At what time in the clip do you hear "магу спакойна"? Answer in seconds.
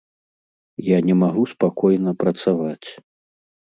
1.23-2.17